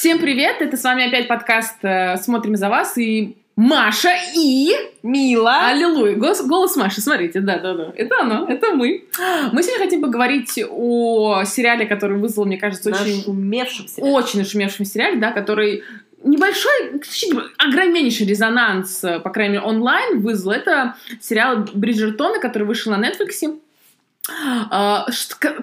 [0.00, 0.62] Всем привет!
[0.62, 4.72] Это с вами опять подкаст э, «Смотрим за вас» и Маша и...
[5.02, 5.66] Мила.
[5.66, 6.16] Аллилуйя.
[6.16, 7.92] Голос, голос Маши, смотрите, да-да-да.
[7.94, 9.04] Это оно, это мы.
[9.52, 13.18] Мы сегодня хотим поговорить о сериале, который вызвал, мне кажется, очень...
[13.18, 15.84] Нашумевшем Очень нашумевшем сериале, да, который
[16.24, 17.02] небольшой,
[17.58, 20.52] огромнейший резонанс, э, по крайней мере, онлайн вызвал.
[20.52, 23.54] Это сериал Бриджертона, который вышел на Netflix.
[24.70, 25.06] А,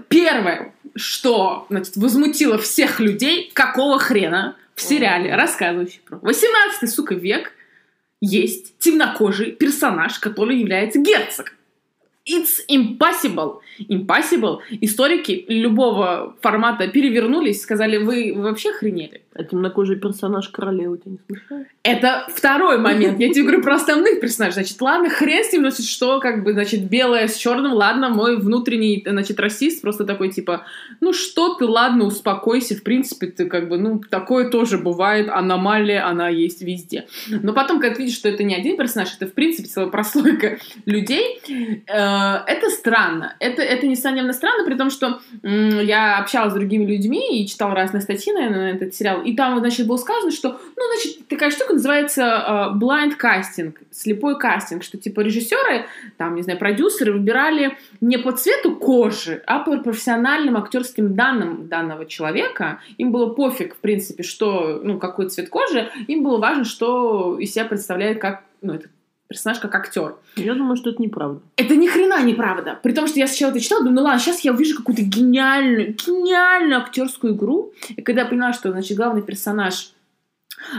[0.09, 6.17] первое, что значит, возмутило всех людей, какого хрена в сериале, рассказывающий про.
[6.17, 7.51] 18 сука, век,
[8.21, 11.53] есть темнокожий персонаж, который является герцогом.
[12.27, 13.61] It's impossible.
[13.89, 14.59] Impossible.
[14.81, 19.21] Историки любого формата перевернулись, сказали, вы, вообще охренели.
[19.33, 21.67] А темнокожий персонаж королевы тебя не смущает?
[21.83, 23.19] Это второй момент.
[23.19, 24.53] Я тебе говорю про основных персонажей.
[24.53, 28.37] Значит, ладно, хрен с ним, значит, что, как бы, значит, белое с черным, ладно, мой
[28.37, 30.65] внутренний, значит, расист просто такой, типа,
[31.01, 36.07] ну что ты, ладно, успокойся, в принципе, ты, как бы, ну, такое тоже бывает, аномалия,
[36.07, 37.05] она есть везде.
[37.29, 40.57] Но потом, когда ты видишь, что это не один персонаж, это, в принципе, целая прослойка
[40.85, 41.39] людей,
[41.85, 42.16] э,
[42.47, 43.35] это странно.
[43.39, 48.01] Это, это, несомненно, странно, при том, что я общалась с другими людьми и читала разные
[48.01, 51.73] статьи, наверное, на этот сериал, и там, значит, было сказано, что, ну, значит, такая штука
[51.73, 55.85] называется uh, blind casting, слепой кастинг, что, типа, режиссеры,
[56.17, 62.05] там, не знаю, продюсеры выбирали не по цвету кожи, а по профессиональным актерским данным данного
[62.05, 62.79] человека.
[62.97, 67.53] Им было пофиг, в принципе, что, ну, какой цвет кожи, им было важно, что из
[67.53, 68.91] себя представляет как, ну, этот
[69.27, 70.15] персонаж как актер.
[70.35, 71.41] Я думаю, что это неправда.
[71.55, 72.79] Это ни хрена неправда.
[72.81, 75.93] При том, что я сначала это читала, думаю, ну ладно, сейчас я увижу какую-то гениальную,
[75.93, 77.73] гениальную актерскую игру.
[77.89, 79.91] И когда я поняла, что, значит, главный персонаж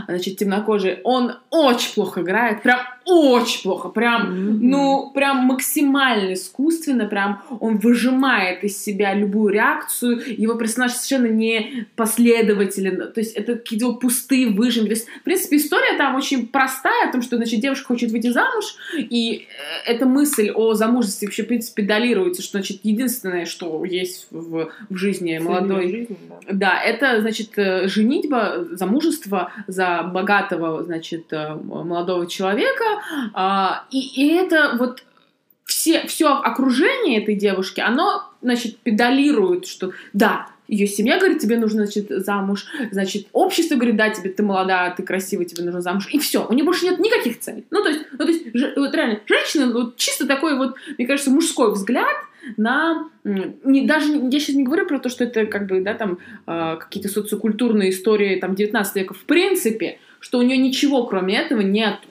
[0.06, 4.58] значит, темнокожий, он очень плохо играет, прям очень плохо, прям, mm-hmm.
[4.60, 11.86] ну, прям максимально искусственно, прям он выжимает из себя любую реакцию, его персонаж совершенно не
[11.96, 17.08] последователен, то есть это какие-то пустые выжимки, то есть, в принципе, история там очень простая,
[17.08, 19.46] о том, что, значит, девушка хочет выйти замуж, и
[19.86, 24.70] э, эта мысль о замужестве вообще, в принципе, педалируется, что, значит, единственное, что есть в,
[24.88, 26.52] в жизни молодой, жизни, да.
[26.52, 32.97] да, это, значит, э, женитьба, замужество за богатого, значит, э, молодого человека,
[33.34, 35.04] а, и, и это вот
[35.64, 41.84] все, все окружение этой девушки, оно, значит, педалирует, что да, ее семья говорит, тебе нужно,
[41.84, 46.19] значит, замуж, значит, общество говорит, да, тебе ты молодая, ты красивая, тебе нужно замуж, и
[46.19, 47.66] все, у нее больше нет никаких целей.
[47.70, 48.44] Ну, то есть, ну, то есть,
[48.76, 52.16] вот реально, женщина, вот чисто такой вот, мне кажется, мужской взгляд
[52.56, 56.19] на, не, даже, я сейчас не говорю про то, что это, как бы, да, там,
[56.47, 61.60] э, какие-то социокультурные истории, там, 19 века, в принципе, что у нее ничего, кроме этого,
[61.60, 62.07] нету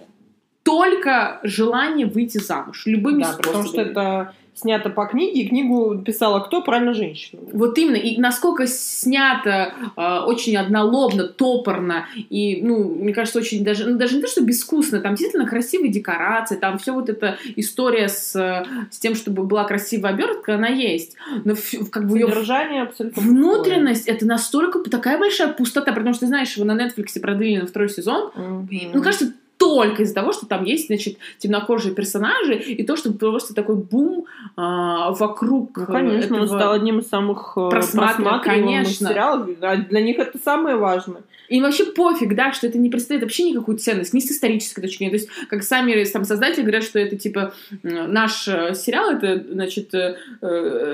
[0.68, 2.84] только желание выйти замуж.
[2.86, 3.54] Любыми да, способами.
[3.54, 6.62] Потому что это снято по книге, и книгу писала кто?
[6.62, 7.42] Правильно, женщина.
[7.54, 7.96] Вот именно.
[7.96, 14.16] И насколько снято э, очень однолобно, топорно, и, ну, мне кажется, очень даже, ну, даже
[14.16, 18.98] не то, что безвкусно, там действительно красивые декорации, там все вот эта история с, с
[19.00, 21.16] тем, чтобы была красивая обертка, она есть.
[21.46, 21.54] Но
[21.92, 26.76] как бы Содержание абсолютно Внутренность, это настолько такая большая пустота, потому что, знаешь, его на
[26.76, 28.32] Netflix продлили на второй сезон.
[28.36, 28.92] Mm-hmm.
[28.94, 29.34] Ну, кажется,
[29.76, 34.26] только из-за того, что там есть, значит, темнокожие персонажи, и то, что просто такой бум
[34.56, 36.42] а, вокруг ну, конечно, этого...
[36.42, 39.10] он стал одним из самых э, просматриваемых конечно.
[39.10, 39.50] сериалов.
[39.90, 41.22] Для них это самое важное.
[41.50, 44.98] И вообще пофиг, да, что это не представляет вообще никакую ценность, ни с исторической точки
[44.98, 45.12] зрения.
[45.12, 47.54] То есть, как сами там создатели говорят, что это типа
[47.84, 50.16] наш э, сериал, это, значит, э,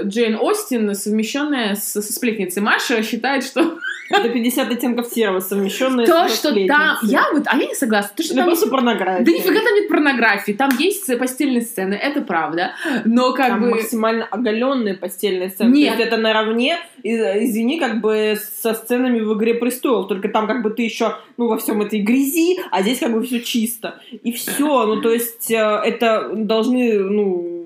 [0.06, 2.62] Джейн Остин, совмещенная со сплетницей.
[2.62, 3.78] Маша считает, что
[4.19, 6.97] это 50 оттенков серого, совмещенные То, что там...
[7.03, 7.44] Я вот...
[7.46, 8.12] А я не согласна.
[8.16, 9.25] То, что там просто порнография.
[9.25, 10.51] Да нифига там нет порнографии.
[10.53, 12.74] Там есть постельные сцены, это правда.
[13.06, 13.69] Но как там бы...
[13.72, 15.74] максимально оголенные постельные сцены.
[15.74, 15.94] Нет.
[15.94, 20.07] То есть это наравне, извини, как бы со сценами в «Игре престолов».
[20.07, 23.22] Только там как бы ты еще, ну, во всем этой грязи, а здесь как бы
[23.24, 24.00] все чисто.
[24.12, 24.85] И все.
[24.85, 27.63] Ну, то есть э, это должны, ну,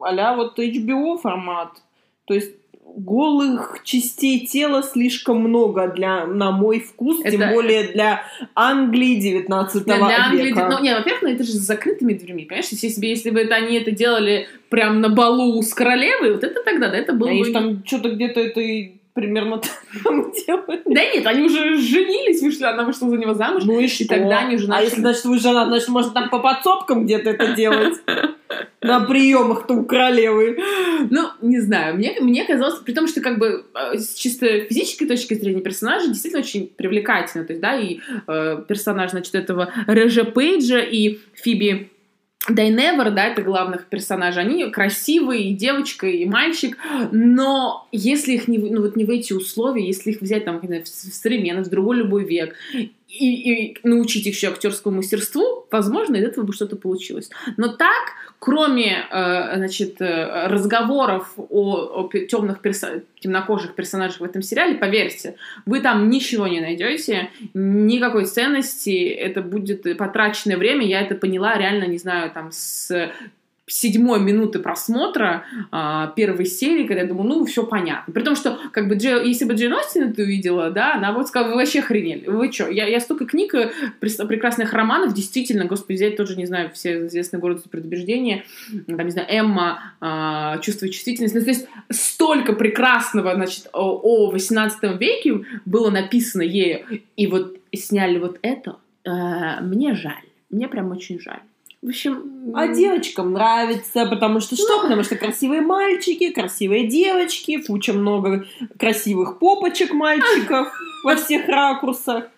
[0.00, 1.70] а вот HBO формат.
[2.26, 2.52] То есть
[2.96, 7.30] голых частей тела слишком много для, на мой вкус, это...
[7.36, 8.22] тем более для
[8.54, 10.68] Англии 19 для, для Англии, века.
[10.70, 12.68] Ну, не, во-первых, ну, это же с закрытыми дверьми, понимаешь?
[12.70, 16.62] Если, если, если бы это, они это делали прям на балу с королевой, вот это
[16.62, 17.52] тогда, да, это было а бы...
[17.52, 18.60] там что-то где-то это
[19.14, 19.60] примерно
[20.04, 20.82] там делают.
[20.86, 23.64] Да нет, они уже женились, вышли, она вышла за него замуж.
[23.64, 24.04] Ну и что?
[24.04, 24.82] И тогда они уже начали...
[24.82, 27.94] А если, значит, вы жена, значит, можно там по подсобкам где-то это делать.
[28.80, 30.58] На приемах-то у королевы.
[31.10, 35.06] Ну, не знаю, мне, мне казалось, при том, что как бы э, с чисто физической
[35.06, 37.44] точки зрения персонажа действительно очень привлекательно.
[37.44, 41.90] То есть, да, и э, персонаж, значит, этого Реже Пейджа и Фиби
[42.48, 46.78] Дайневер, да, это главных персонажей, они красивые, и девочка, и мальчик,
[47.12, 50.86] но если их не, ну, вот не в эти условия, если их взять там в
[50.86, 52.54] современность, в другой любой век,
[53.10, 57.30] и, и научить их еще актерскому мастерству, возможно, из этого бы что-то получилось.
[57.56, 64.42] Но так, кроме э, значит, э, разговоров о, о темных перso- темнокожих персонажах в этом
[64.42, 65.34] сериале, поверьте,
[65.66, 71.84] вы там ничего не найдете, никакой ценности, это будет потраченное время, я это поняла реально,
[71.84, 73.10] не знаю, там с
[73.72, 78.12] седьмой минуты просмотра а, первой серии, когда я думаю, ну, все понятно.
[78.12, 81.28] При том, что, как бы, Дже, если бы Джейн Остин это увидела, да, она вот
[81.28, 82.68] сказала, вы вообще охренели, вы что?
[82.68, 83.70] Я, я столько книг, э,
[84.00, 88.44] прекрасных романов, действительно, господи, взять тоже, не знаю, все известные города предубеждения,
[88.86, 94.30] там, не знаю, Эмма, а, чувство чувствительности, ну, то есть столько прекрасного, значит, о, о
[94.30, 96.84] 18 веке было написано ею,
[97.16, 98.76] и вот сняли вот это,
[99.06, 101.40] а, мне жаль, мне прям очень жаль.
[101.82, 102.52] В общем...
[102.54, 104.76] А девочкам нравится, потому что что?
[104.76, 104.82] Ну...
[104.82, 108.46] Потому что красивые мальчики, красивые девочки, куча много
[108.78, 110.68] красивых попочек мальчиков
[111.04, 112.28] во всех ракурсах.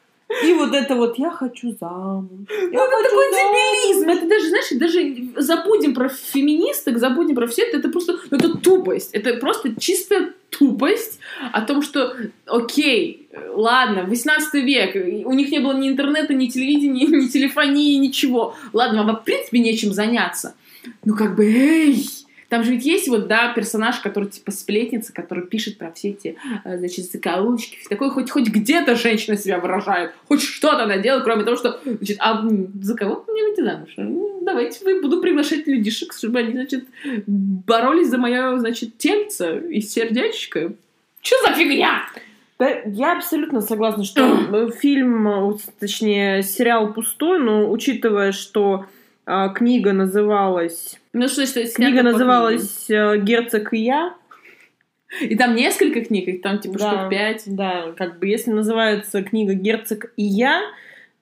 [0.44, 2.48] И вот это вот «я хочу замуж».
[2.48, 4.08] Я ну, это такой дебилизм.
[4.08, 7.78] Это даже, знаешь, даже забудем про феминисток, забудем про все это.
[7.78, 9.10] Это просто, ну, это тупость.
[9.12, 11.18] Это просто чисто тупость
[11.52, 17.06] о том, что, окей, ладно, 18 век, у них не было ни интернета, ни телевидения,
[17.06, 18.54] ни телефонии, ничего.
[18.72, 20.54] Ладно, вам, в принципе, нечем заняться.
[21.04, 22.04] Ну, как бы, эй,
[22.52, 26.36] там же ведь есть вот, да, персонаж, который типа сплетница, который пишет про все эти,
[26.66, 27.78] э, значит, закоулочки.
[27.88, 32.18] Такой хоть, хоть где-то женщина себя выражает, хоть что-то она делает, кроме того, что, значит,
[32.20, 32.46] а
[32.82, 33.88] за кого мне выйти замуж?
[33.96, 36.84] Ну, давайте вы буду приглашать людишек, чтобы они, значит,
[37.26, 40.74] боролись за мое, значит, тельце и сердечко.
[41.22, 42.02] Что за фигня?
[42.84, 48.84] Я абсолютно согласна, что фильм, точнее, сериал пустой, но учитывая, что
[49.26, 51.00] книга называлась...
[51.12, 54.14] Ну что, что Книга называлась э, «Герцог и я».
[55.20, 57.42] И там несколько книг, их там типа да, штук пять.
[57.46, 60.62] Да, как бы если называется книга «Герцог и я»,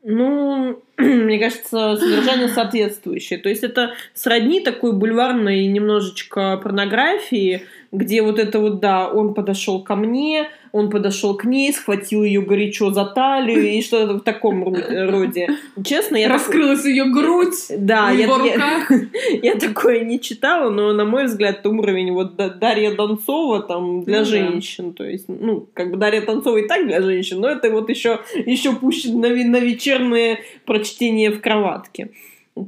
[0.03, 3.39] ну, мне кажется, содержание соответствующее.
[3.39, 7.63] То есть это сродни такой бульварной немножечко порнографии,
[7.93, 12.41] где вот это вот, да, он подошел ко мне, он подошел к ней, схватил ее
[12.43, 15.49] горячо за талию и что-то в таком роде.
[15.85, 18.91] Честно, я раскрылась ее грудь да, я, руках.
[18.91, 19.09] Я,
[19.43, 24.21] я такое не читала, но на мой взгляд, это уровень вот Дарья Донцова там для
[24.21, 24.97] ну, женщин, да.
[24.99, 28.21] то есть, ну, как бы Дарья Донцова и так для женщин, но это вот еще
[28.47, 32.11] еще пусть на, на вечерное прочтение в кроватке.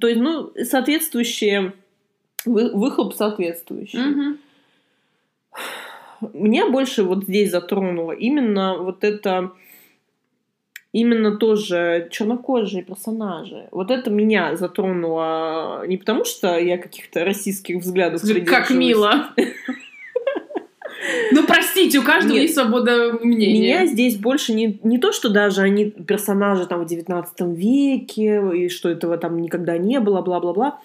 [0.01, 1.73] То есть, ну, соответствующие
[2.45, 4.01] выхлоп соответствующий.
[4.01, 4.39] Угу
[6.33, 9.53] меня больше вот здесь затронуло именно вот это
[10.93, 13.69] именно тоже чернокожие персонажи.
[13.73, 19.31] Вот это меня затронуло не потому, что я каких-то российских взглядов Как мило.
[21.33, 23.53] Ну, простите, у каждого Нет, есть свобода мнения.
[23.53, 28.69] Меня здесь больше не, не то, что даже они персонажи там в 19 веке, и
[28.69, 30.79] что этого там никогда не было, бла-бла-бла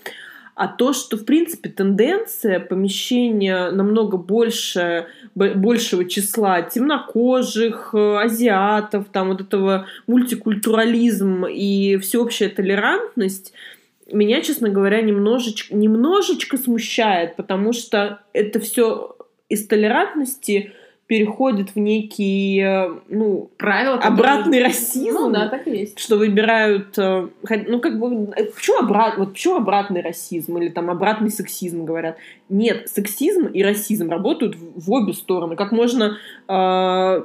[0.58, 5.06] а то, что, в принципе, тенденция помещения намного больше,
[5.36, 13.54] большего числа темнокожих, э, азиатов, там вот этого мультикультурализм и всеобщая толерантность,
[14.12, 19.16] меня, честно говоря, немножечко, немножечко смущает, потому что это все
[19.50, 20.74] из толерантности
[21.08, 25.14] переходит в некий, э, ну, правила, обратный расизм.
[25.14, 25.98] Ну, да, так и есть.
[26.00, 27.30] Что выбирают, э,
[27.68, 32.18] ну, как бы, э, почему, обрат, вот почему обратный расизм или там обратный сексизм говорят?
[32.50, 35.56] Нет, сексизм и расизм работают в, в обе стороны.
[35.56, 36.18] Как можно
[36.50, 37.24] э,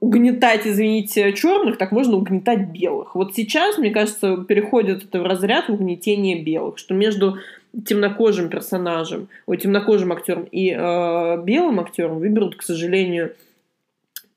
[0.00, 3.14] угнетать, извините, черных, так можно угнетать белых.
[3.14, 7.38] Вот сейчас, мне кажется, переходит это в разряд угнетения белых, что между
[7.86, 13.34] темнокожим персонажем, ой, темнокожим актером и э, белым актером выберут, к сожалению,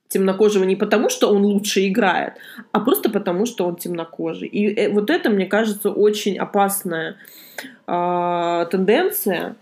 [0.07, 2.33] темнокожего не потому, что он лучше играет,
[2.71, 4.47] а просто потому, что он темнокожий.
[4.47, 7.17] И э, вот это, мне кажется, очень опасная
[7.87, 9.55] э, тенденция,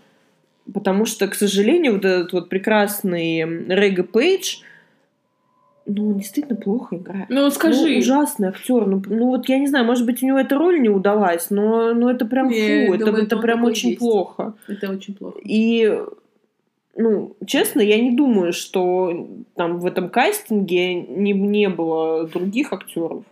[0.72, 4.58] потому что, к сожалению, вот этот вот прекрасный Рега Пейдж–
[5.86, 7.26] ну, он действительно плохо играет.
[7.28, 7.88] Ну, скажи.
[7.88, 8.86] Ну, ужасный актер.
[8.86, 11.92] Ну, ну, вот я не знаю, может быть, у него эта роль не удалась, но,
[11.92, 13.98] но это прям не, фу, это, думаю, это прям очень есть.
[13.98, 14.54] плохо.
[14.66, 15.38] Это очень плохо.
[15.42, 16.00] И,
[16.96, 23.24] ну, честно, я не думаю, что там в этом кастинге не, не было других актеров.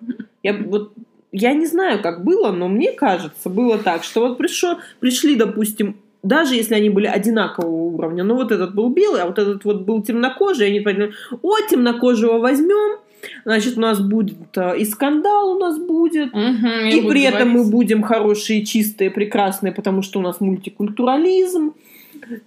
[0.42, 0.92] Я вот
[1.32, 5.96] я не знаю, как было, но мне кажется, было так, что вот пришло, пришли, допустим,
[6.22, 9.82] даже если они были одинакового уровня, но вот этот был белый, а вот этот вот
[9.82, 11.12] был темнокожий, они подумали,
[11.42, 13.00] о, темнокожего возьмем,
[13.44, 17.54] Значит, у нас будет э, и скандал у нас будет, я и при этом мы
[17.54, 17.72] говорить.
[17.72, 21.72] будем хорошие, чистые, прекрасные, потому что у нас мультикультурализм.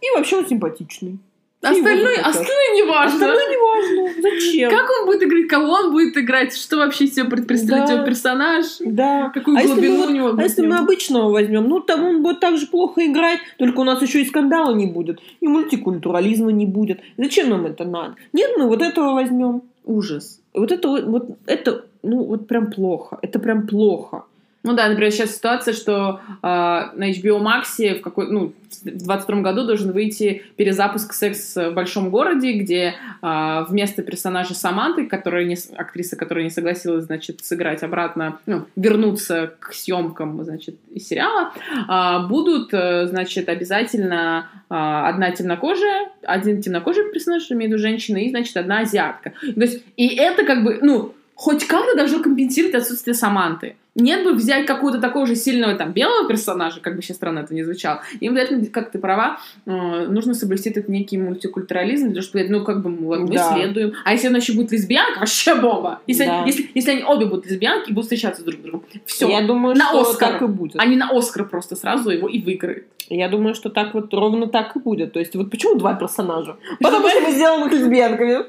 [0.01, 1.19] И вообще он симпатичный.
[1.61, 3.13] Остальное, остальное не важно.
[3.15, 4.21] Остальное не важно.
[4.21, 4.69] Зачем?
[4.69, 7.93] Как он будет играть, кого он будет играть, что вообще из себя представляет Да.
[7.95, 9.31] его персонаж, Да.
[9.33, 12.21] какую А если глубину мы у него А если мы обычного возьмем, ну там он
[12.21, 16.51] будет так же плохо играть, только у нас еще и скандала не будет, и мультикультурализма
[16.51, 16.99] не будет.
[17.17, 18.15] Зачем нам это надо?
[18.33, 19.63] Нет, мы вот этого возьмем.
[19.85, 20.39] Ужас.
[20.53, 23.17] Вот это вот это, ну вот прям плохо.
[23.21, 24.25] Это прям плохо.
[24.65, 28.51] Ну да, например, сейчас ситуация, что э, на HBO Max в какой, ну,
[28.83, 35.05] в 22 году должен выйти перезапуск «Секс в большом городе», где э, вместо персонажа Саманты,
[35.05, 41.07] которая не, актриса, которая не согласилась, значит, сыграть обратно, ну, вернуться к съемкам, значит, из
[41.07, 41.53] сериала,
[41.87, 48.17] э, будут, э, значит, обязательно э, одна темнокожая, один темнокожий персонаж, имею в виду женщина,
[48.17, 49.33] и, значит, одна азиатка.
[49.41, 53.75] То есть, и это как бы, ну, хоть как-то должно компенсировать отсутствие Саманты.
[53.95, 57.53] Нет бы взять какого-то такого же сильного там белого персонажа, как бы сейчас странно это
[57.53, 58.01] не звучало.
[58.19, 59.71] Им обязательно, как ты права, э,
[60.07, 63.53] нужно соблюсти этот некий мультикультурализм, того, чтобы, ну, как бы, мы, вот, мы Да.
[63.53, 63.93] следуем.
[64.03, 66.01] А если она еще будет лесбиянка, вообще бомба.
[66.07, 66.39] Если, Да.
[66.41, 69.29] они, если, если они обе будут лесбиянки и будут встречаться друг с другом, все.
[69.29, 70.33] Я думаю, На что Оскар.
[70.33, 70.75] так и будет.
[70.77, 72.85] Они на Оскар просто сразу его и выиграют.
[73.09, 75.13] Я думаю, что так вот ровно так и будет.
[75.13, 76.57] То есть вот почему два персонажа?
[76.81, 78.45] Потому что мы сделаем их лесбиянками.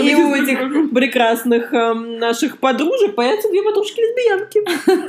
[0.10, 4.58] И у этих прекрасных эм, наших подружек появятся две подружки-лесбиянки.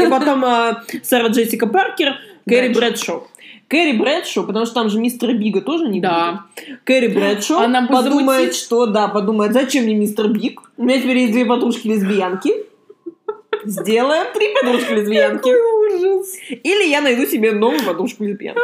[0.04, 2.16] И потом э, Сара Джессика Паркер,
[2.48, 3.28] Кэрри Брэдшоу.
[3.68, 6.46] Кэрри Брэдшоу, потому что там же мистер Бига тоже не Да.
[6.56, 6.84] будет.
[6.84, 10.62] Кэрри Брэдшоу Она подумает, что да, подумает, зачем мне мистер Биг?
[10.78, 12.54] У меня теперь есть две подружки-лесбиянки.
[13.66, 15.50] Сделаем три подружки-лесбиянки.
[16.50, 18.60] Или я найду себе новую подружку-лесбиянку.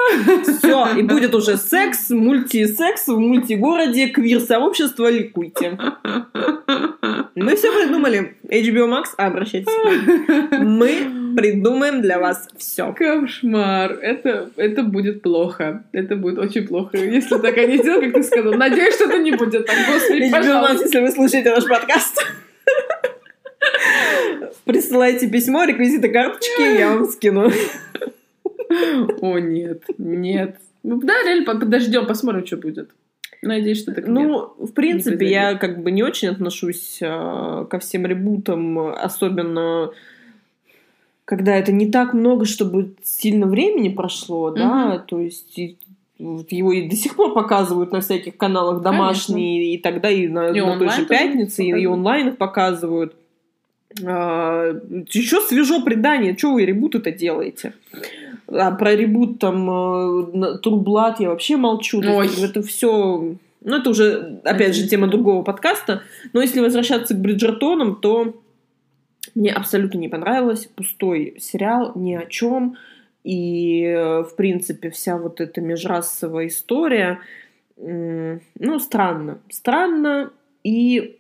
[0.58, 5.78] Все, и будет уже секс, мультисекс в мультигороде, квир-сообщество, ликуйте.
[7.36, 8.36] Мы все придумали.
[8.44, 9.72] HBO Max, обращайтесь.
[9.72, 10.78] к нам.
[10.78, 12.92] Мы придумаем для вас все.
[12.94, 13.94] Кошмар.
[14.02, 15.86] Это, это будет плохо.
[15.94, 16.98] Это будет очень плохо.
[16.98, 18.54] Если так они сделают, как ты сказал.
[18.56, 19.76] Надеюсь, что это не будет так.
[19.88, 22.26] Господи, HBO Max, если вы слушаете наш подкаст,
[24.72, 27.50] присылайте письмо, реквизиты карточки, я вам скину.
[29.22, 30.58] О, нет, нет.
[30.84, 32.90] Ну, да, реально, по- подождем, посмотрим, что будет.
[33.42, 34.14] Надеюсь, что так нет.
[34.28, 39.92] Ну, в принципе, я как бы не очень отношусь э, ко всем ребутам, особенно
[41.26, 45.58] когда это не так много, чтобы сильно времени прошло, да, то есть
[46.18, 50.60] его и до сих пор показывают на всяких каналах домашние, и тогда и на, И
[50.60, 53.16] на той же пятнице, и, и онлайн их показывают.
[53.98, 57.74] Еще свежо предание, что вы ребут-то делаете?
[58.48, 62.02] А про ребут там э, Blood я вообще молчу.
[62.02, 62.30] Ой.
[62.42, 63.36] Это все...
[63.62, 66.04] Ну, это уже, опять же, тема другого подкаста.
[66.34, 68.42] Но если возвращаться к Бриджертонам, то
[69.36, 70.66] мне абсолютно не понравилось.
[70.66, 72.78] Пустой сериал, ни о чем.
[73.24, 77.20] И, э, в принципе, вся вот эта межрасовая история,
[77.78, 79.40] ну, странно.
[79.50, 80.32] Странно
[80.64, 81.19] и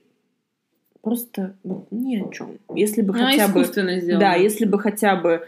[1.01, 2.58] просто вот ни о чем.
[2.75, 3.63] Если бы Она хотя бы...
[3.63, 4.20] сделана.
[4.20, 5.44] Да, если бы хотя бы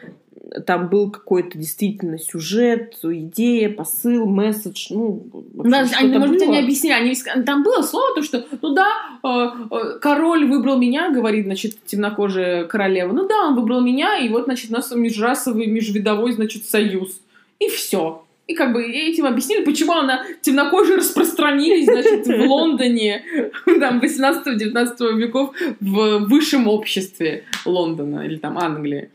[0.65, 5.23] там был какой-то действительно сюжет, идея, посыл, месседж, ну,
[5.57, 6.93] общем, Да, они, может быть, они объяснили.
[6.93, 7.15] Они,
[7.45, 8.89] там было слово, то, что, ну да,
[9.23, 13.13] э, э, король выбрал меня, говорит, значит, темнокожая королева.
[13.13, 17.21] Ну да, он выбрал меня, и вот, значит, у нас межрасовый, межвидовой, значит, союз.
[17.59, 18.25] И все.
[18.47, 23.23] И как бы этим объяснили, почему она темнокожие распространились, значит, в Лондоне,
[23.79, 29.09] там, 18-19 веков в высшем обществе Лондона или там Англии.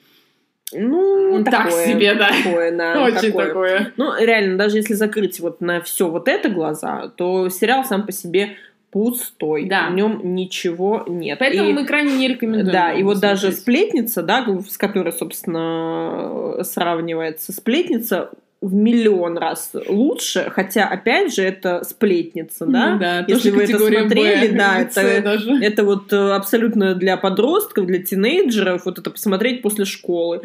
[0.73, 2.31] Ну, Так такое, себе, да.
[2.43, 3.47] Такое, да, Очень такое.
[3.47, 3.93] такое.
[3.97, 8.13] Ну, реально, даже если закрыть вот на все вот это глаза, то сериал сам по
[8.13, 8.57] себе
[8.91, 9.67] пустой.
[9.67, 9.91] Да.
[9.91, 11.39] В нем ничего нет.
[11.39, 12.73] Поэтому И- мы крайне не рекомендуем.
[12.73, 18.31] Да, и вот даже сплетница, да, с которой, собственно, сравнивается сплетница,
[18.67, 22.93] в миллион раз лучше, хотя, опять же, это сплетница, да?
[22.95, 25.53] Ну да, Если вы это смотрели, Б, да, это- даже.
[25.63, 30.41] Это вот э, абсолютно для подростков, для тинейджеров, вот это посмотреть после школы.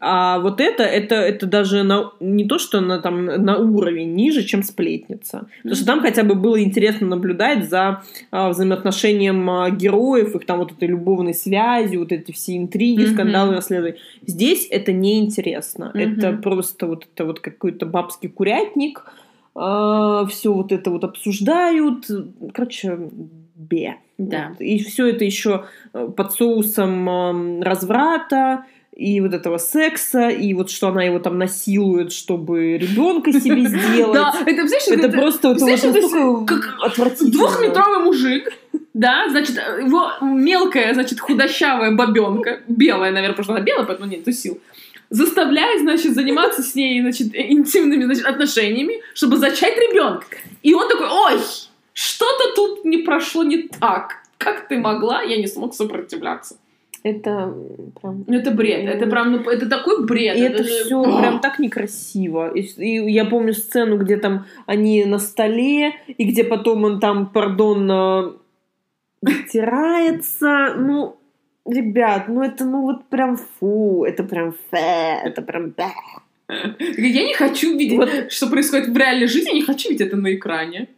[0.00, 4.42] А вот это, это, это даже на, не то, что на, там, на уровень ниже,
[4.42, 5.46] чем сплетница.
[5.58, 10.58] Потому что там хотя бы было интересно наблюдать за а, взаимоотношением а, героев, их там
[10.58, 13.12] вот этой любовной связи, вот эти все интриги, Мгм.
[13.14, 13.96] скандалы, расследования.
[14.26, 15.90] Здесь это неинтересно.
[15.94, 16.00] Мгм.
[16.18, 19.04] Это просто вот, это вот какой-то бабский курятник,
[19.54, 22.06] все вот это вот обсуждают.
[22.54, 22.98] Короче,
[23.54, 23.96] бе.
[24.18, 24.48] Да.
[24.50, 24.60] Вот.
[24.60, 31.02] И все это еще под соусом разврата и вот этого секса, и вот что она
[31.02, 34.14] его там насилует, чтобы ребенка себе сделать.
[34.14, 37.32] Да, это, знаешь, это, просто это вот настолько отвратительно.
[37.32, 38.52] Двухметровый мужик,
[38.94, 44.24] да, значит, его мелкая, значит, худощавая бабенка, белая, наверное, потому что она белая, поэтому нет
[44.24, 44.58] тусил,
[45.10, 50.26] заставляет, значит, заниматься с ней, значит, интимными значит, отношениями, чтобы зачать ребенка.
[50.62, 51.40] И он такой, ой,
[51.92, 54.22] что-то тут не прошло не так.
[54.38, 55.22] Как ты могла?
[55.22, 56.56] Я не смог сопротивляться.
[57.02, 57.54] Это
[58.00, 58.24] прям...
[58.26, 58.84] Ну, это бред.
[58.84, 60.36] Это прям, ну, это такой бред.
[60.36, 61.20] И это, это все О!
[61.20, 62.52] прям так некрасиво.
[62.52, 67.26] И, и я помню сцену, где там они на столе, и где потом он там,
[67.26, 68.40] пардон,
[69.22, 70.74] вытирается.
[70.76, 71.16] Ну,
[71.70, 75.90] ребят, ну это ну вот прям фу, это прям фэ, это прям бэ.
[76.48, 78.32] Я не хочу видеть, вот.
[78.32, 80.88] что происходит в реальной жизни, я не хочу видеть это на экране.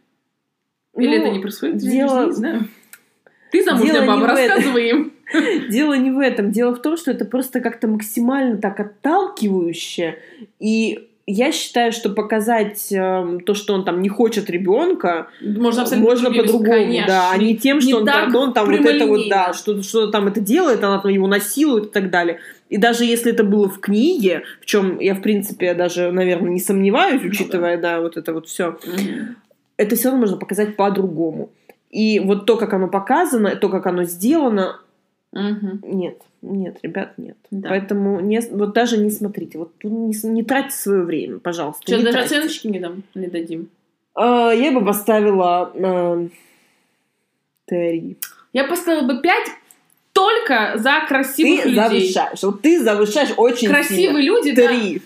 [0.95, 1.77] Или ну, это не происходит?
[1.77, 2.27] Дело...
[2.27, 2.67] Не знаю.
[3.51, 5.13] Ты замужняя баба, рассказывай им.
[5.69, 6.51] Дело не в этом.
[6.51, 10.19] Дело в том, что это просто как-то максимально так отталкивающе.
[10.59, 16.31] И я считаю, что показать э, то, что он там не хочет ребенка, можно, можно
[16.31, 19.53] по-другому, да, а не тем, что не он, там, он там вот это вот, да,
[19.53, 22.39] что, что там это делает, она там его насилует и так далее.
[22.69, 26.59] И даже если это было в книге, в чем я, в принципе, даже, наверное, не
[26.59, 27.95] сомневаюсь, учитывая, ну, да.
[27.95, 28.79] да, вот это вот все,
[29.77, 31.51] это все равно можно показать по-другому.
[31.91, 34.79] И вот то, как оно показано, то, как оно сделано,
[35.31, 35.79] Угу.
[35.83, 37.37] Нет, нет, ребят, нет.
[37.51, 37.69] Да.
[37.69, 41.83] Поэтому не, вот даже не смотрите, вот не, не тратьте свое время, пожалуйста.
[41.83, 42.35] Что, даже тратьте.
[42.37, 43.69] оценочки не дам, не дадим?
[44.15, 46.27] А, я бы поставила а,
[47.65, 48.17] три.
[48.53, 49.47] Я поставила бы пять
[50.13, 52.07] только за красивых ты людей.
[52.07, 54.17] Ты завышаешь, вот ты завышаешь очень Красивые сильно.
[54.17, 54.93] люди, Три.
[54.95, 55.01] Да.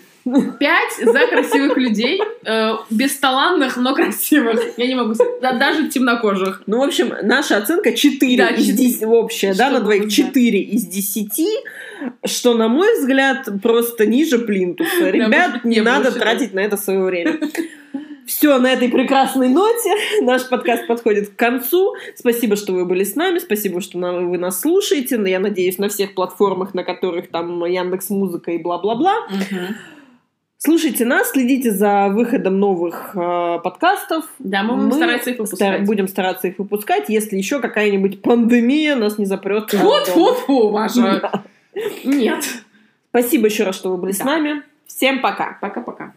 [0.58, 4.78] Пять за красивых людей, э, бесталанных, но красивых.
[4.78, 5.40] Я не могу сказать.
[5.42, 6.62] Да, даже темнокожих.
[6.66, 10.60] Ну, в общем, наша оценка 4 да, из 10, общая, что да, на двоих 4
[10.60, 11.30] из 10,
[12.24, 15.10] что, на мой взгляд, просто ниже плинтуса.
[15.10, 17.38] Ребят, не надо тратить на это свое время.
[18.26, 21.94] Все, на этой прекрасной ноте наш подкаст подходит к концу.
[22.16, 25.22] Спасибо, что вы были с нами, спасибо, что вы нас слушаете.
[25.26, 29.26] Я надеюсь, на всех платформах, на которых там Яндекс Музыка и бла-бла-бла.
[29.28, 29.74] Угу.
[30.64, 34.24] Слушайте нас, следите за выходом новых э, подкастов.
[34.38, 35.58] Да, мы, мы стараться их выпускать.
[35.58, 39.74] Стар- будем стараться их выпускать, если еще какая-нибудь пандемия нас не запрет.
[39.74, 41.44] Вот, вот, вот, Маша.
[42.02, 42.44] Нет.
[43.10, 44.18] Спасибо еще раз, что вы были да.
[44.18, 44.62] с нами.
[44.86, 45.58] Всем пока.
[45.60, 46.14] Пока-пока.